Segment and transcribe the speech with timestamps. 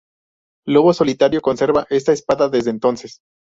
[0.65, 3.19] Lobo Solitario conserva esta espada desde entonces.